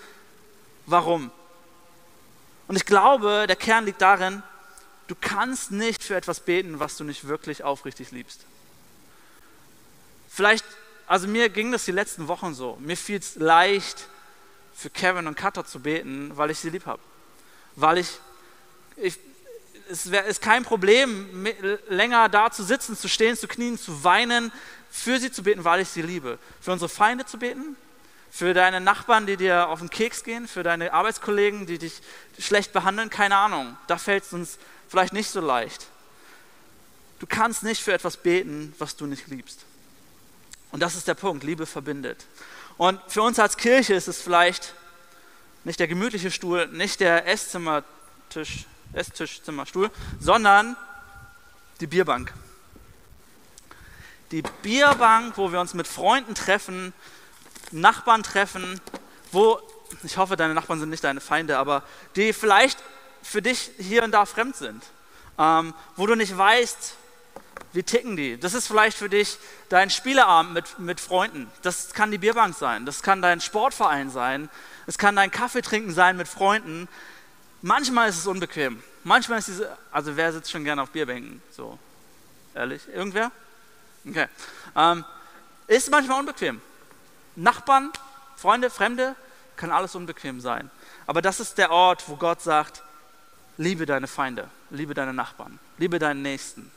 [0.87, 1.31] warum.
[2.67, 4.43] Und ich glaube, der Kern liegt darin,
[5.07, 8.41] du kannst nicht für etwas beten, was du nicht wirklich aufrichtig liebst.
[10.29, 10.65] Vielleicht
[11.07, 12.77] also mir ging das die letzten Wochen so.
[12.81, 14.09] Mir fiel es leicht,
[14.75, 17.01] für Kevin und Cutter zu beten, weil ich sie lieb habe.
[17.77, 18.09] Weil ich,
[18.97, 19.19] ich
[19.91, 21.47] es wär, ist kein Problem,
[21.89, 24.53] länger da zu sitzen, zu stehen, zu knien, zu weinen,
[24.91, 26.39] für sie zu beten, weil ich sie liebe.
[26.61, 27.77] Für unsere Feinde zu beten,
[28.31, 32.01] für deine Nachbarn, die dir auf den Keks gehen, für deine Arbeitskollegen, die dich
[32.39, 33.77] schlecht behandeln, keine Ahnung.
[33.87, 34.59] Da fällt es uns
[34.89, 35.87] vielleicht nicht so leicht.
[37.19, 39.65] Du kannst nicht für etwas beten, was du nicht liebst.
[40.73, 42.27] Und das ist der Punkt, Liebe verbindet.
[42.77, 44.75] Und für uns als Kirche ist es vielleicht
[45.67, 50.77] nicht der gemütliche Stuhl, nicht der Esszimmertisch, Esstischzimmerstuhl, sondern
[51.81, 52.33] die Bierbank.
[54.31, 56.93] Die Bierbank, wo wir uns mit Freunden treffen,
[57.73, 58.81] Nachbarn treffen,
[59.33, 59.61] wo,
[60.05, 61.83] ich hoffe, deine Nachbarn sind nicht deine Feinde, aber
[62.15, 62.79] die vielleicht
[63.21, 64.85] für dich hier und da fremd sind,
[65.37, 66.95] ähm, wo du nicht weißt,
[67.73, 68.39] wie ticken die.
[68.39, 69.37] Das ist vielleicht für dich
[69.69, 71.51] dein Spieleabend mit, mit Freunden.
[71.63, 74.49] Das kann die Bierbank sein, das kann dein Sportverein sein,
[74.87, 76.89] es kann dein Kaffee trinken sein mit Freunden.
[77.63, 78.83] Manchmal ist es unbequem.
[79.05, 81.43] Manchmal ist diese, also wer sitzt schon gerne auf Bierbänken?
[81.51, 81.79] So,
[82.55, 82.83] ehrlich?
[82.89, 83.31] Irgendwer?
[84.09, 84.27] Okay.
[84.77, 85.05] Ähm,
[85.67, 86.61] ist manchmal unbequem.
[87.35, 87.91] Nachbarn,
[88.37, 89.17] Freunde, Fremde,
[89.57, 90.71] kann alles unbequem sein.
[91.07, 92.83] Aber das ist der Ort, wo Gott sagt,
[93.57, 96.71] liebe deine Feinde, liebe deine Nachbarn, liebe deinen Nächsten.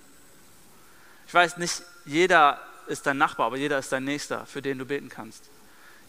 [1.28, 4.86] Ich weiß nicht, jeder ist dein Nachbar, aber jeder ist dein Nächster, für den du
[4.86, 5.50] beten kannst.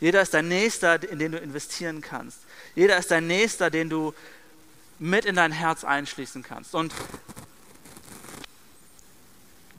[0.01, 2.39] Jeder ist dein Nächster, in den du investieren kannst.
[2.75, 4.15] Jeder ist dein Nächster, den du
[4.99, 6.75] mit in dein Herz einschließen kannst.
[6.75, 6.93] Und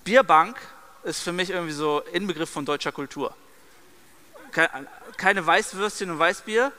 [0.04, 0.58] Bierbank
[1.04, 3.36] ist für mich irgendwie so Inbegriff von deutscher Kultur.
[5.18, 6.72] Keine Weißwürstchen und Weißbier,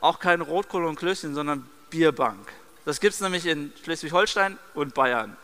[0.00, 2.50] auch kein Rotkohl und Klößchen, sondern Bierbank.
[2.84, 5.36] Das gibt es nämlich in Schleswig-Holstein und Bayern.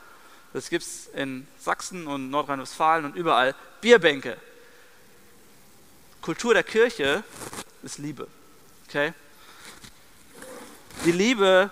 [0.53, 3.55] Das gibt es in Sachsen und Nordrhein-Westfalen und überall.
[3.81, 4.37] Bierbänke.
[6.27, 7.23] Kultur der Kirche
[7.85, 8.27] ist Liebe.
[8.89, 9.15] Okay?
[11.05, 11.71] Die Liebe,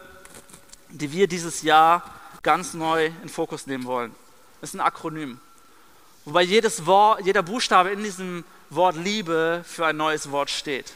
[0.90, 2.08] die wir dieses Jahr
[2.44, 4.14] ganz neu in Fokus nehmen wollen,
[4.62, 5.40] ist ein Akronym.
[6.24, 10.92] Wobei jedes Wort, jeder Buchstabe in diesem Wort Liebe für ein neues Wort steht.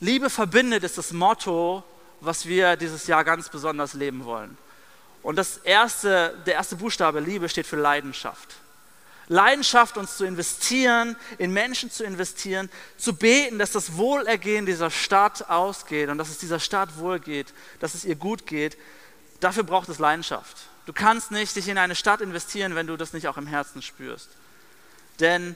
[0.00, 1.84] Liebe verbindet ist das Motto,
[2.20, 4.58] was wir dieses Jahr ganz besonders leben wollen.
[5.22, 8.56] Und das erste, der erste Buchstabe Liebe steht für Leidenschaft.
[9.28, 15.50] Leidenschaft, uns zu investieren, in Menschen zu investieren, zu beten, dass das Wohlergehen dieser Stadt
[15.50, 18.78] ausgeht und dass es dieser Stadt wohlgeht, dass es ihr gut geht.
[19.40, 20.56] Dafür braucht es Leidenschaft.
[20.86, 23.82] Du kannst nicht dich in eine Stadt investieren, wenn du das nicht auch im Herzen
[23.82, 24.30] spürst.
[25.20, 25.54] Denn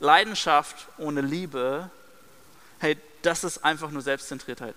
[0.00, 1.88] Leidenschaft ohne Liebe,
[2.80, 4.74] hey, das ist einfach nur Selbstzentriertheit.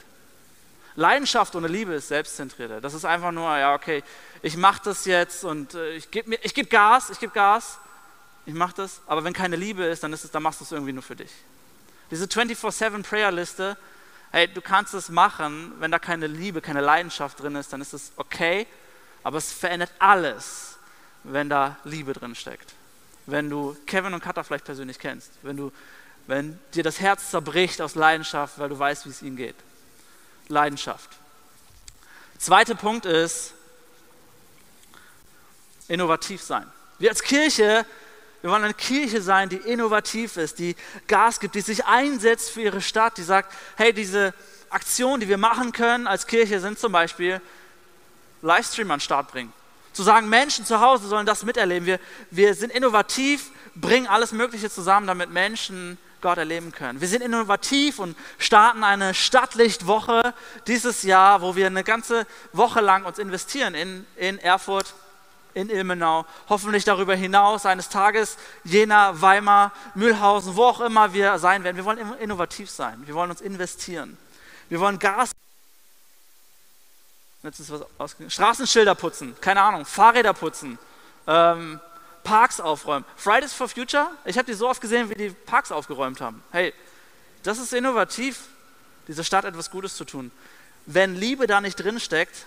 [0.96, 2.84] Leidenschaft ohne Liebe ist Selbstzentriertheit.
[2.84, 4.04] Das ist einfach nur, ja, okay,
[4.44, 7.80] ich mache das jetzt und äh, ich gebe geb Gas, ich gebe Gas
[8.46, 10.72] ich mache das, aber wenn keine Liebe ist, dann, ist es, dann machst du es
[10.72, 11.32] irgendwie nur für dich.
[12.12, 13.78] Diese 24-7-Prayer-Liste,
[14.32, 17.94] hey, du kannst es machen, wenn da keine Liebe, keine Leidenschaft drin ist, dann ist
[17.94, 18.68] es okay,
[19.24, 20.78] aber es verändert alles,
[21.24, 22.74] wenn da Liebe drin steckt.
[23.26, 25.72] Wenn du Kevin und Katha vielleicht persönlich kennst, wenn, du,
[26.28, 29.56] wenn dir das Herz zerbricht aus Leidenschaft, weil du weißt, wie es ihnen geht.
[30.50, 31.10] Leidenschaft.
[32.38, 33.54] Zweiter Punkt ist,
[35.88, 36.70] innovativ sein.
[37.00, 37.86] Wir als Kirche
[38.44, 40.76] wir wollen eine Kirche sein, die innovativ ist, die
[41.08, 44.34] Gas gibt, die sich einsetzt für ihre Stadt, die sagt, hey, diese
[44.70, 47.40] Aktionen, die wir machen können als Kirche, sind zum Beispiel
[48.42, 49.54] Livestream an den Start bringen.
[49.94, 51.86] Zu sagen, Menschen zu Hause sollen das miterleben.
[51.86, 52.02] Wir,
[52.32, 57.00] wir sind innovativ, bringen alles Mögliche zusammen, damit Menschen Gott erleben können.
[57.00, 60.34] Wir sind innovativ und starten eine Stadtlichtwoche
[60.68, 64.96] dieses Jahr, wo wir eine ganze Woche lang uns investieren in, in Erfurt,
[65.54, 71.64] in Ilmenau, hoffentlich darüber hinaus eines Tages Jena, Weimar, Mühlhausen, wo auch immer wir sein
[71.64, 71.78] werden.
[71.78, 74.18] Wir wollen innovativ sein, wir wollen uns investieren.
[74.70, 75.32] Wir wollen Gas.
[77.44, 80.80] Jetzt ist was Straßenschilder putzen, keine Ahnung, Fahrräder putzen,
[81.28, 81.80] ähm,
[82.24, 83.06] Parks aufräumen.
[83.18, 86.42] Fridays for Future, ich habe die so oft gesehen, wie die Parks aufgeräumt haben.
[86.52, 86.74] Hey,
[87.44, 88.48] das ist innovativ,
[89.10, 90.32] dieser Stadt etwas Gutes zu tun.
[90.86, 92.46] Wenn Liebe da nicht drin steckt,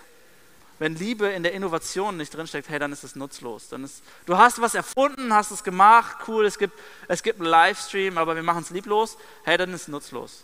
[0.79, 3.69] wenn Liebe in der Innovation nicht drinsteckt, hey, dann ist es nutzlos.
[3.69, 7.49] Dann ist, du hast was erfunden, hast es gemacht, cool, es gibt, es gibt einen
[7.49, 10.43] Livestream, aber wir machen es lieblos, hey, dann ist es nutzlos.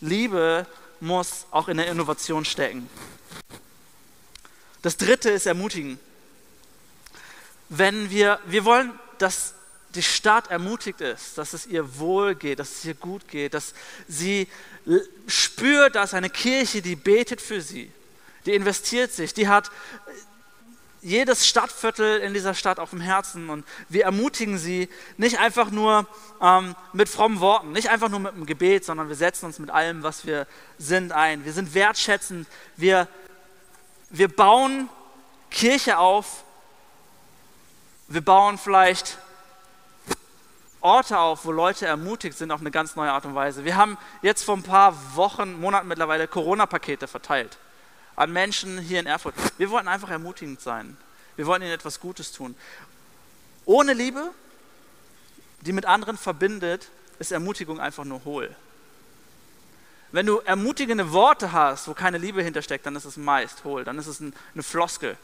[0.00, 0.66] Liebe
[1.00, 2.88] muss auch in der Innovation stecken.
[4.82, 5.98] Das dritte ist ermutigen.
[7.68, 9.54] Wenn wir, wir wollen, dass
[9.94, 13.74] die Stadt ermutigt ist, dass es ihr wohl geht, dass es ihr gut geht, dass
[14.06, 14.48] sie
[15.26, 17.90] spürt, dass eine Kirche, die betet für sie,
[18.48, 19.70] die investiert sich, die hat
[21.02, 23.50] jedes Stadtviertel in dieser Stadt auf dem Herzen.
[23.50, 26.06] Und wir ermutigen sie nicht einfach nur
[26.40, 29.70] ähm, mit frommen Worten, nicht einfach nur mit dem Gebet, sondern wir setzen uns mit
[29.70, 30.46] allem, was wir
[30.78, 31.44] sind, ein.
[31.44, 33.06] Wir sind wertschätzend, wir,
[34.08, 34.88] wir bauen
[35.50, 36.42] Kirche auf,
[38.08, 39.18] wir bauen vielleicht
[40.80, 43.64] Orte auf, wo Leute ermutigt sind auf eine ganz neue Art und Weise.
[43.64, 47.58] Wir haben jetzt vor ein paar Wochen, Monaten mittlerweile Corona-Pakete verteilt
[48.18, 49.34] an Menschen hier in Erfurt.
[49.58, 50.96] Wir wollen einfach ermutigend sein.
[51.36, 52.56] Wir wollen ihnen etwas Gutes tun.
[53.64, 54.30] Ohne Liebe,
[55.60, 56.88] die mit anderen verbindet,
[57.20, 58.54] ist Ermutigung einfach nur hohl.
[60.10, 63.98] Wenn du ermutigende Worte hast, wo keine Liebe hintersteckt, dann ist es meist hohl, dann
[63.98, 65.16] ist es ein, eine Floskel.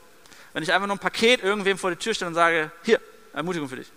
[0.53, 3.01] Wenn ich einfach nur ein Paket irgendwem vor die Tür stelle und sage, hier,
[3.33, 3.91] Ermutigung für dich.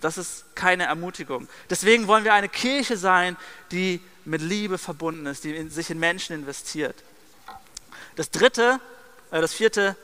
[0.00, 1.48] Das ist keine Ermutigung.
[1.70, 3.36] Deswegen wollen wir eine Kirche sein,
[3.70, 6.96] die mit Liebe verbunden ist, die in, sich in Menschen investiert.
[8.18, 8.80] Das dritte,
[9.30, 9.94] äh, das vierte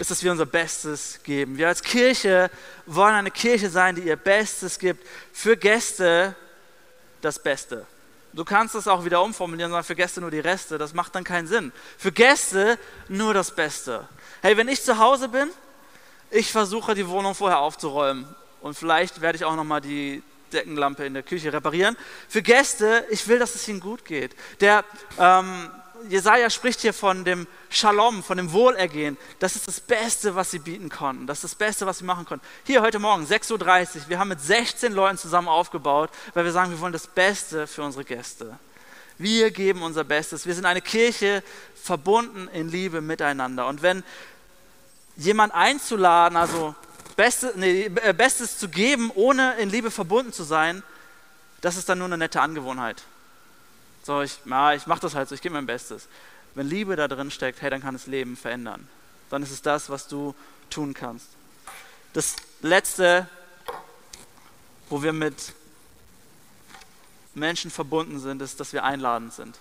[0.00, 1.58] ist, dass wir unser Bestes geben.
[1.58, 2.50] Wir als Kirche
[2.86, 5.06] wollen eine Kirche sein, die ihr Bestes gibt.
[5.32, 6.34] Für Gäste
[7.20, 7.86] das Beste.
[8.32, 10.76] Du kannst es auch wieder umformulieren sagen, für Gäste nur die Reste.
[10.76, 11.70] Das macht dann keinen Sinn.
[11.98, 14.08] Für Gäste nur das Beste.
[14.42, 15.50] Hey, wenn ich zu Hause bin,
[16.32, 18.26] ich versuche die Wohnung vorher aufzuräumen.
[18.60, 21.96] Und vielleicht werde ich auch nochmal die Deckenlampe in der Küche reparieren.
[22.28, 24.34] Für Gäste, ich will, dass es ihnen gut geht.
[24.58, 24.84] Der
[25.16, 25.70] ähm,
[26.08, 29.16] Jesaja spricht hier von dem Shalom, von dem Wohlergehen.
[29.38, 31.26] Das ist das Beste, was sie bieten konnten.
[31.26, 32.44] Das ist das Beste, was sie machen konnten.
[32.64, 36.70] Hier heute Morgen, 6.30 Uhr, wir haben mit 16 Leuten zusammen aufgebaut, weil wir sagen,
[36.70, 38.58] wir wollen das Beste für unsere Gäste.
[39.18, 40.46] Wir geben unser Bestes.
[40.46, 41.42] Wir sind eine Kirche
[41.74, 43.66] verbunden in Liebe miteinander.
[43.66, 44.02] Und wenn
[45.16, 46.74] jemand einzuladen, also
[47.16, 50.82] Beste, nee, äh, Bestes zu geben, ohne in Liebe verbunden zu sein,
[51.60, 53.02] das ist dann nur eine nette Angewohnheit.
[54.10, 56.08] So, ich, ich mache das halt so, ich gebe mein Bestes.
[56.56, 58.88] Wenn Liebe da drin steckt, hey, dann kann das Leben verändern.
[59.30, 60.34] Dann ist es das, was du
[60.68, 61.28] tun kannst.
[62.12, 63.28] Das letzte,
[64.88, 65.52] wo wir mit
[67.34, 69.60] Menschen verbunden sind, ist, dass wir einladend sind.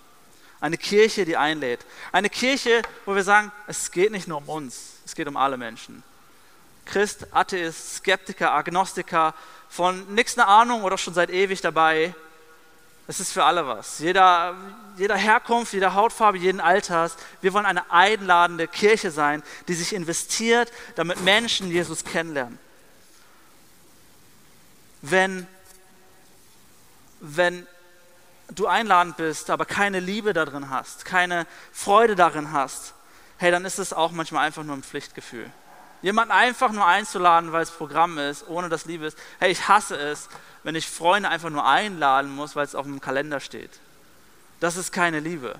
[0.60, 1.86] Eine Kirche, die einlädt.
[2.12, 5.58] Eine Kirche, wo wir sagen, es geht nicht nur um uns, es geht um alle
[5.58, 6.02] Menschen.
[6.86, 9.36] Christ, Atheist, Skeptiker, Agnostiker,
[9.70, 12.16] von nichts eine Ahnung oder schon seit ewig dabei,
[13.10, 13.98] es ist für alle was.
[13.98, 14.56] Jeder,
[14.96, 17.16] jeder Herkunft, jeder Hautfarbe, jeden Alters.
[17.42, 22.60] Wir wollen eine einladende Kirche sein, die sich investiert, damit Menschen Jesus kennenlernen.
[25.02, 25.48] Wenn,
[27.20, 27.66] wenn
[28.50, 32.94] du einladend bist, aber keine Liebe darin hast, keine Freude darin hast,
[33.40, 35.50] hey, dann ist es auch manchmal einfach nur ein Pflichtgefühl.
[36.02, 39.18] Jemanden einfach nur einzuladen, weil es Programm ist, ohne dass Liebe ist.
[39.40, 40.30] Hey, ich hasse es,
[40.64, 43.72] wenn ich Freunde einfach nur einladen muss, weil es auf dem Kalender steht.
[44.60, 45.56] Das ist keine Liebe.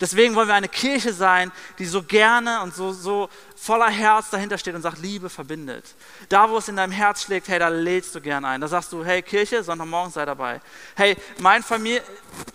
[0.00, 4.56] Deswegen wollen wir eine Kirche sein, die so gerne und so, so voller Herz dahinter
[4.58, 5.84] steht und sagt, Liebe verbindet.
[6.28, 8.60] Da, wo es in deinem Herz schlägt, hey, da lädst du gern ein.
[8.60, 10.60] Da sagst du, hey, Kirche, Sonntagmorgen sei dabei.
[10.96, 12.02] Hey, mein, Familie,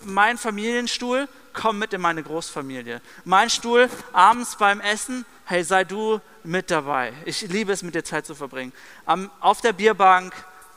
[0.02, 3.00] mein Familienstuhl, komm mit in meine Großfamilie.
[3.24, 7.14] Mein Stuhl abends beim Essen, hey, sei du mit dabei.
[7.24, 8.70] Ich liebe es, mit dir Zeit zu verbringen.
[9.06, 10.34] Am, auf der Bierbank,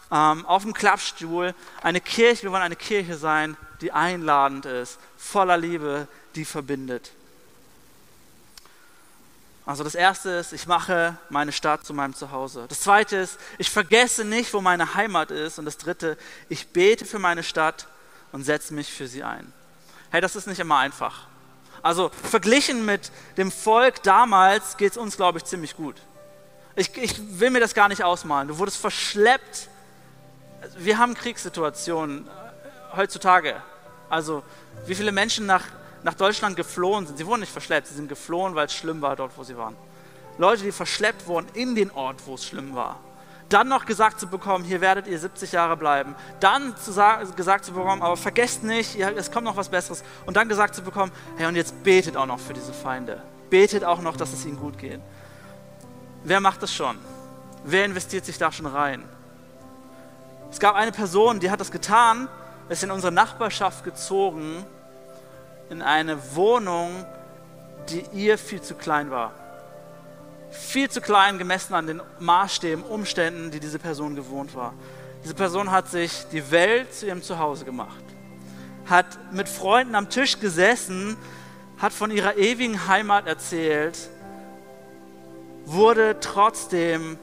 [0.10, 1.54] ähm, auf dem Klappstuhl,
[1.84, 7.12] eine Kirche, wir wollen eine Kirche sein, die einladend ist, voller Liebe, die verbindet.
[9.66, 12.66] Also das erste ist, ich mache meine Stadt zu meinem Zuhause.
[12.70, 15.60] Das zweite ist, ich vergesse nicht, wo meine Heimat ist.
[15.60, 17.88] Und das dritte, ich bete für meine Stadt
[18.32, 19.52] und setze mich für sie ein.
[20.12, 21.28] Hey, das ist nicht immer einfach.
[21.82, 25.96] Also verglichen mit dem Volk damals geht es uns, glaube ich, ziemlich gut.
[26.76, 28.48] Ich, ich will mir das gar nicht ausmalen.
[28.48, 29.70] Du wurdest verschleppt
[30.78, 33.56] wir haben Kriegssituationen äh, heutzutage.
[34.10, 34.44] Also
[34.86, 35.66] wie viele Menschen nach,
[36.04, 37.18] nach Deutschland geflohen sind.
[37.18, 39.76] Sie wurden nicht verschleppt, sie sind geflohen, weil es schlimm war dort, wo sie waren.
[40.38, 43.00] Leute, die verschleppt wurden in den Ort, wo es schlimm war.
[43.52, 46.16] Dann noch gesagt zu bekommen, hier werdet ihr 70 Jahre bleiben.
[46.40, 50.04] Dann zu sagen, gesagt zu bekommen, aber vergesst nicht, es kommt noch was Besseres.
[50.26, 53.22] Und dann gesagt zu bekommen, hey, und jetzt betet auch noch für diese Feinde.
[53.50, 55.02] Betet auch noch, dass es ihnen gut geht.
[56.24, 56.98] Wer macht das schon?
[57.66, 59.04] Wer investiert sich da schon rein?
[60.50, 62.30] Es gab eine Person, die hat das getan,
[62.70, 64.66] ist in unsere Nachbarschaft gezogen,
[65.70, 67.06] in eine Wohnung,
[67.90, 69.34] die ihr viel zu klein war.
[70.52, 74.74] Viel zu klein gemessen an den Maßstäben, Umständen, die diese Person gewohnt war.
[75.24, 78.04] Diese Person hat sich die Welt zu ihrem Zuhause gemacht,
[78.86, 81.16] hat mit Freunden am Tisch gesessen,
[81.78, 83.98] hat von ihrer ewigen Heimat erzählt,
[85.66, 87.18] wurde trotzdem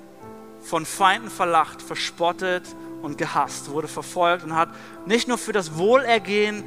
[0.60, 2.64] von Feinden verlacht, verspottet
[3.02, 4.70] und gehasst, wurde verfolgt und hat
[5.06, 6.64] nicht nur für das Wohlergehen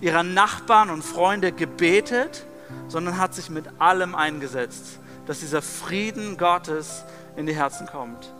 [0.00, 2.46] ihrer Nachbarn und Freunde gebetet,
[2.88, 4.98] sondern hat sich mit allem eingesetzt,
[5.30, 7.04] dass dieser Frieden Gottes
[7.36, 8.32] in die Herzen kommt.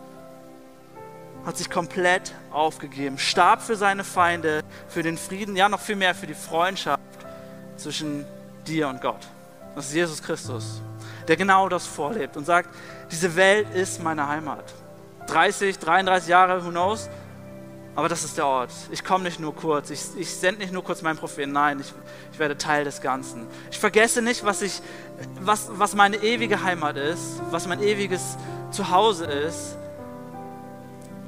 [1.45, 6.13] Hat sich komplett aufgegeben, starb für seine Feinde, für den Frieden, ja noch viel mehr
[6.13, 7.01] für die Freundschaft
[7.77, 8.25] zwischen
[8.67, 9.25] dir und Gott.
[9.73, 10.81] Das ist Jesus Christus,
[11.29, 12.67] der genau das vorlebt und sagt,
[13.09, 14.65] diese Welt ist meine Heimat.
[15.27, 17.09] 30, 33 Jahre, who knows,
[17.95, 18.71] aber das ist der Ort.
[18.91, 21.93] Ich komme nicht nur kurz, ich, ich sende nicht nur kurz meinen Propheten, nein, ich,
[22.31, 23.47] ich werde Teil des Ganzen.
[23.69, 24.81] Ich vergesse nicht, was, ich,
[25.39, 28.37] was, was meine ewige Heimat ist, was mein ewiges
[28.71, 29.77] Zuhause ist.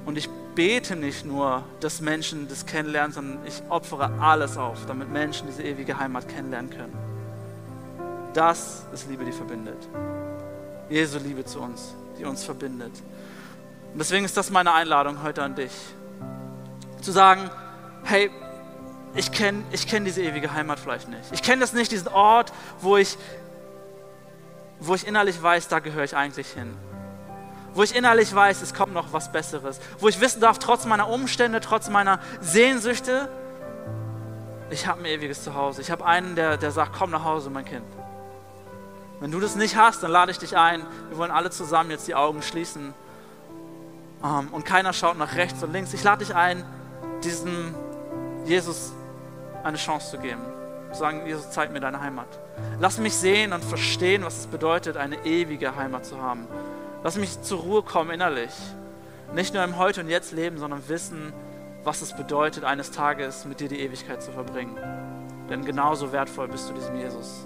[0.06, 5.12] Und ich bete nicht nur, dass Menschen das kennenlernen, sondern ich opfere alles auf, damit
[5.12, 6.94] Menschen diese ewige Heimat kennenlernen können.
[8.34, 9.78] Das ist Liebe, die verbindet.
[10.90, 12.92] Jesu Liebe zu uns, die uns verbindet.
[13.92, 15.72] Und deswegen ist das meine Einladung heute an dich.
[17.04, 17.50] Zu sagen,
[18.04, 18.32] hey,
[19.16, 21.32] ich kenne ich kenn diese ewige Heimat vielleicht nicht.
[21.32, 23.18] Ich kenne das nicht, diesen Ort, wo ich,
[24.80, 26.76] wo ich innerlich weiß, da gehöre ich eigentlich hin.
[27.74, 29.80] Wo ich innerlich weiß, es kommt noch was Besseres.
[30.00, 33.30] Wo ich wissen darf, trotz meiner Umstände, trotz meiner Sehnsüchte,
[34.70, 35.82] ich habe ein ewiges Zuhause.
[35.82, 37.86] Ich habe einen, der, der sagt, komm nach Hause, mein Kind.
[39.20, 40.86] Wenn du das nicht hast, dann lade ich dich ein.
[41.10, 42.94] Wir wollen alle zusammen jetzt die Augen schließen.
[44.22, 45.94] Um, und keiner schaut nach rechts und links.
[45.94, 46.64] Ich lade dich ein,
[47.24, 47.74] diesem
[48.46, 48.94] Jesus
[49.64, 50.42] eine Chance zu geben.
[50.92, 52.28] Sagen, Jesus, zeig mir deine Heimat.
[52.80, 56.48] Lass mich sehen und verstehen, was es bedeutet, eine ewige Heimat zu haben.
[57.04, 58.52] Lass mich zur Ruhe kommen innerlich.
[59.34, 61.34] Nicht nur im Heute und Jetzt leben, sondern wissen,
[61.84, 64.78] was es bedeutet, eines Tages mit dir die Ewigkeit zu verbringen.
[65.50, 67.46] Denn genauso wertvoll bist du diesem Jesus.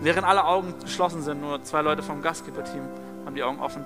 [0.00, 2.82] Während alle Augen geschlossen sind, nur zwei Leute vom Gastgeberteam
[3.24, 3.84] haben die Augen offen,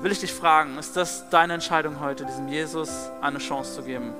[0.00, 4.12] will ich dich fragen, ist das deine Entscheidung heute, diesem Jesus eine Chance zu geben?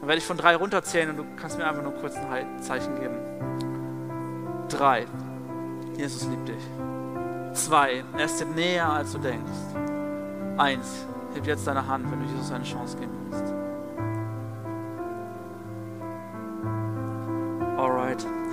[0.00, 2.94] Dann werde ich von drei runterzählen und du kannst mir einfach nur kurz ein Zeichen
[3.00, 3.16] geben.
[4.68, 5.06] Drei.
[5.96, 6.62] Jesus liebt dich.
[7.52, 8.04] Zwei.
[8.16, 9.50] Er ist dir näher, als du denkst.
[10.58, 11.06] Eins.
[11.34, 13.65] Heb jetzt deine Hand, wenn du Jesus eine Chance geben willst.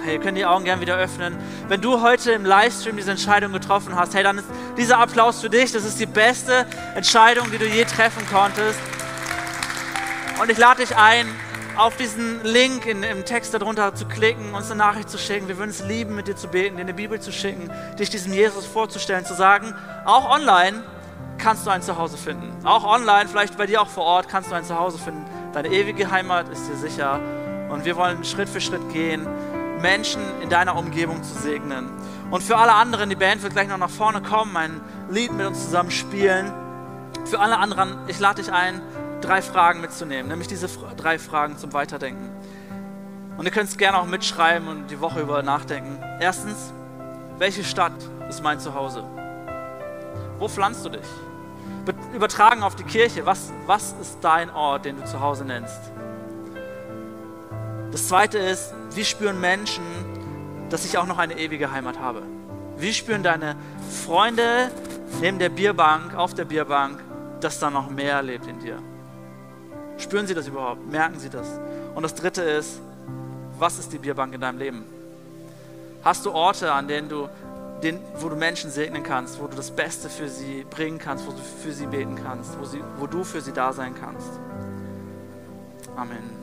[0.04, 1.38] Hey, ihr könnt die Augen gerne wieder öffnen.
[1.70, 5.50] Wenn du heute im Livestream diese Entscheidung getroffen hast, hey, dann ist dieser Applaus für
[5.50, 5.72] dich.
[5.72, 8.78] Das ist die beste Entscheidung, die du je treffen konntest.
[10.42, 11.26] Und ich lade dich ein,
[11.78, 15.48] auf diesen Link in, im Text darunter zu klicken, uns eine Nachricht zu schicken.
[15.48, 18.34] Wir würden es lieben, mit dir zu beten, dir eine Bibel zu schicken, dich diesem
[18.34, 20.84] Jesus vorzustellen, zu sagen, auch online
[21.38, 22.52] kannst du ein Zuhause finden.
[22.66, 25.26] Auch online, vielleicht bei dir auch vor Ort, kannst du ein Zuhause finden.
[25.54, 27.22] Deine ewige Heimat ist dir sicher.
[27.70, 29.26] Und wir wollen Schritt für Schritt gehen,
[29.84, 31.92] Menschen in deiner Umgebung zu segnen.
[32.32, 35.46] Und für alle anderen, die Band wird gleich noch nach vorne kommen, ein Lied mit
[35.46, 36.52] uns zusammen spielen.
[37.26, 38.82] Für alle anderen, ich lade dich ein,
[39.22, 40.68] drei Fragen mitzunehmen, nämlich diese
[40.98, 42.30] drei Fragen zum Weiterdenken.
[43.38, 46.00] Und ihr könnt es gerne auch mitschreiben und die Woche über nachdenken.
[46.20, 46.74] Erstens,
[47.38, 47.94] welche Stadt
[48.30, 49.04] ist mein Zuhause?
[50.40, 51.08] Wo pflanzt du dich?
[52.14, 55.93] Übertragen auf die Kirche, was, was ist dein Ort, den du zu Hause nennst?
[57.94, 59.84] Das zweite ist, wie spüren Menschen,
[60.72, 62.24] dass ich auch noch eine ewige Heimat habe?
[62.76, 63.56] Wie spüren deine
[64.04, 64.72] Freunde
[65.22, 67.00] neben der Bierbank, auf der Bierbank,
[67.40, 68.80] dass da noch mehr lebt in dir?
[70.00, 70.92] Spüren Sie das überhaupt?
[70.92, 71.46] Merken Sie das?
[71.94, 72.82] Und das Dritte ist,
[73.60, 74.86] was ist die Bierbank in deinem Leben?
[76.04, 77.30] Hast du Orte, an denen du,
[77.84, 81.32] den, wo du Menschen segnen kannst, wo du das Beste für sie bringen kannst, wo
[81.32, 84.32] du für sie beten kannst, wo, sie, wo du für sie da sein kannst?
[85.96, 86.43] Amen.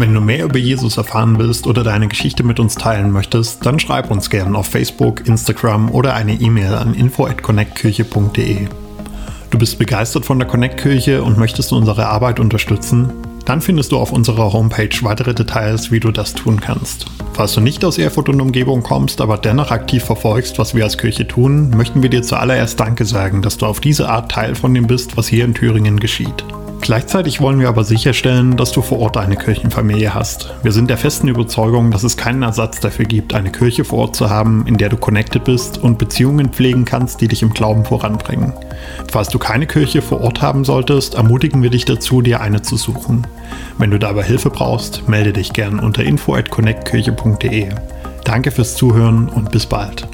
[0.00, 3.78] Wenn du mehr über Jesus erfahren willst oder deine Geschichte mit uns teilen möchtest, dann
[3.78, 8.68] schreib uns gerne auf Facebook, Instagram oder eine E-Mail an info@connectkirche.de.
[9.50, 13.12] Du bist begeistert von der Connect-Kirche und möchtest unsere Arbeit unterstützen?
[13.44, 17.04] Dann findest du auf unserer Homepage weitere Details, wie du das tun kannst.
[17.34, 20.96] Falls du nicht aus Erfurt und Umgebung kommst, aber dennoch aktiv verfolgst, was wir als
[20.96, 24.72] Kirche tun, möchten wir dir zuallererst Danke sagen, dass du auf diese Art Teil von
[24.72, 26.42] dem bist, was hier in Thüringen geschieht.
[26.80, 30.54] Gleichzeitig wollen wir aber sicherstellen, dass du vor Ort eine Kirchenfamilie hast.
[30.62, 34.16] Wir sind der festen Überzeugung, dass es keinen Ersatz dafür gibt, eine Kirche vor Ort
[34.16, 37.84] zu haben, in der du connected bist und Beziehungen pflegen kannst, die dich im Glauben
[37.84, 38.54] voranbringen.
[39.10, 42.76] Falls du keine Kirche vor Ort haben solltest, ermutigen wir dich dazu, dir eine zu
[42.76, 43.26] suchen.
[43.78, 47.68] Wenn du dabei Hilfe brauchst, melde dich gern unter info@connectkirche.de.
[48.24, 50.08] Danke fürs Zuhören und bis bald.